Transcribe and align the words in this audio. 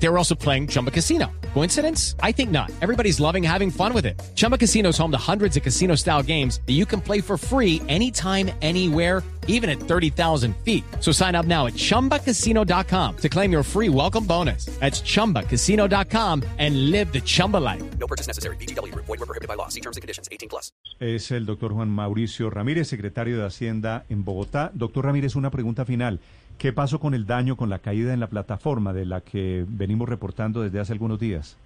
They 0.00 0.08
were 0.08 0.18
also 0.18 0.34
playing 0.34 0.68
Chumba 0.68 0.90
Casino. 0.90 1.30
Coincidence? 1.54 2.14
I 2.22 2.32
think 2.32 2.50
not. 2.50 2.70
Everybody's 2.80 3.18
loving 3.20 3.42
having 3.42 3.70
fun 3.70 3.92
with 3.92 4.06
it. 4.06 4.20
Chumba 4.36 4.56
Casino 4.56 4.90
is 4.90 4.98
home 4.98 5.10
to 5.10 5.18
hundreds 5.18 5.56
of 5.56 5.62
casino 5.62 5.96
style 5.96 6.22
games 6.22 6.60
that 6.66 6.74
you 6.74 6.86
can 6.86 7.00
play 7.00 7.20
for 7.20 7.36
free 7.36 7.82
anytime, 7.88 8.50
anywhere, 8.62 9.24
even 9.48 9.68
at 9.68 9.80
30,000 9.80 10.54
feet. 10.64 10.84
So 11.00 11.10
sign 11.10 11.34
up 11.34 11.46
now 11.46 11.66
at 11.66 11.72
chumbacasino.com 11.74 13.16
to 13.16 13.28
claim 13.28 13.50
your 13.50 13.64
free 13.64 13.88
welcome 13.88 14.24
bonus. 14.24 14.66
That's 14.78 15.02
chumbacasino.com 15.02 16.44
and 16.58 16.90
live 16.90 17.12
the 17.12 17.20
Chumba 17.20 17.56
life. 17.56 17.82
No 17.98 18.06
purchase 18.06 18.28
necessary. 18.28 18.56
VGW. 18.56 18.94
Void 18.94 19.08
were 19.08 19.26
prohibited 19.26 19.48
by 19.48 19.54
law. 19.54 19.68
See 19.68 19.80
terms 19.80 19.96
and 19.96 20.02
conditions. 20.02 20.28
18 20.30 20.48
plus. 20.48 20.72
Es 21.00 21.30
el 21.30 21.46
doctor 21.46 21.72
Juan 21.72 21.88
Mauricio 21.88 22.50
Ramírez, 22.50 22.88
secretario 22.88 23.38
de 23.38 23.46
Hacienda 23.46 24.04
en 24.08 24.24
Bogotá. 24.24 24.70
Doctor 24.74 25.06
Ramírez, 25.06 25.34
una 25.34 25.50
pregunta 25.50 25.84
final. 25.84 26.20
¿Qué 26.58 26.72
pasó 26.72 26.98
con 26.98 27.14
el 27.14 27.24
daño, 27.24 27.56
con 27.56 27.70
la 27.70 27.78
caída 27.78 28.12
en 28.12 28.18
la 28.18 28.26
plataforma 28.26 28.92
de 28.92 29.06
la 29.06 29.20
que 29.20 29.64
venimos 29.68 30.08
reportando 30.08 30.60
desde 30.60 30.80
hace 30.80 30.92
algunos 30.92 31.20
días? 31.20 31.56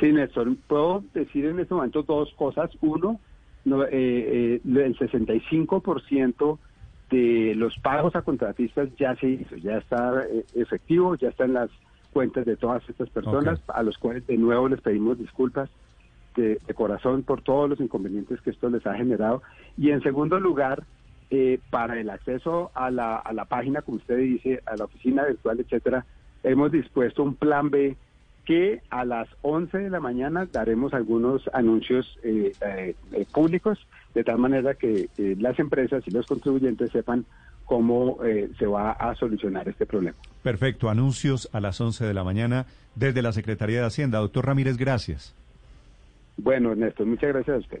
Sí, 0.00 0.12
Néstor, 0.12 0.56
puedo 0.66 1.04
decir 1.14 1.46
en 1.46 1.60
este 1.60 1.72
momento 1.72 2.02
dos 2.02 2.32
cosas. 2.34 2.70
Uno, 2.80 3.20
no, 3.64 3.84
eh, 3.84 3.88
eh, 3.92 4.60
el 4.64 4.98
65% 4.98 6.58
de 7.08 7.54
los 7.54 7.78
pagos 7.78 8.16
a 8.16 8.22
contratistas 8.22 8.88
ya 8.96 9.14
se 9.14 9.28
hizo, 9.28 9.54
ya 9.56 9.78
está 9.78 10.24
eh, 10.24 10.44
efectivo, 10.54 11.14
ya 11.14 11.28
está 11.28 11.44
en 11.44 11.52
las 11.52 11.70
cuentas 12.12 12.44
de 12.44 12.56
todas 12.56 12.82
estas 12.88 13.10
personas, 13.10 13.60
a 13.68 13.82
los 13.84 13.96
cuales 13.96 14.26
de 14.26 14.38
nuevo 14.38 14.68
les 14.68 14.80
pedimos 14.80 15.18
disculpas 15.18 15.70
de, 16.34 16.58
de 16.66 16.74
corazón 16.74 17.22
por 17.22 17.42
todos 17.42 17.70
los 17.70 17.78
inconvenientes 17.78 18.40
que 18.40 18.50
esto 18.50 18.68
les 18.70 18.84
ha 18.88 18.94
generado. 18.94 19.42
Y 19.78 19.90
en 19.90 20.02
segundo 20.02 20.40
lugar, 20.40 20.82
eh, 21.34 21.58
para 21.70 21.98
el 21.98 22.10
acceso 22.10 22.70
a 22.74 22.90
la, 22.90 23.16
a 23.16 23.32
la 23.32 23.46
página, 23.46 23.80
como 23.80 23.96
usted 23.96 24.18
dice, 24.18 24.62
a 24.66 24.76
la 24.76 24.84
oficina 24.84 25.24
virtual, 25.24 25.58
etcétera, 25.60 26.04
hemos 26.42 26.70
dispuesto 26.70 27.22
un 27.22 27.36
plan 27.36 27.70
B 27.70 27.96
que 28.44 28.82
a 28.90 29.06
las 29.06 29.28
11 29.40 29.78
de 29.78 29.88
la 29.88 29.98
mañana 29.98 30.46
daremos 30.52 30.92
algunos 30.92 31.48
anuncios 31.54 32.18
eh, 32.22 32.52
eh, 32.60 32.94
eh, 33.12 33.26
públicos, 33.32 33.78
de 34.14 34.24
tal 34.24 34.36
manera 34.36 34.74
que 34.74 35.08
eh, 35.16 35.36
las 35.38 35.58
empresas 35.58 36.02
y 36.06 36.10
los 36.10 36.26
contribuyentes 36.26 36.92
sepan 36.92 37.24
cómo 37.64 38.18
se 38.58 38.66
va 38.66 38.90
a 38.90 39.14
solucionar 39.14 39.66
este 39.66 39.86
problema. 39.86 40.16
Perfecto, 40.42 40.90
anuncios 40.90 41.48
a 41.54 41.60
las 41.60 41.80
11 41.80 42.04
de 42.04 42.12
la 42.12 42.24
mañana 42.24 42.66
desde 42.96 43.22
la 43.22 43.32
Secretaría 43.32 43.80
de 43.80 43.86
Hacienda. 43.86 44.18
Doctor 44.18 44.44
Ramírez, 44.44 44.76
gracias. 44.76 45.34
Bueno, 46.36 46.72
Ernesto, 46.72 47.06
muchas 47.06 47.32
gracias 47.32 47.56
a 47.56 47.60
usted. 47.60 47.80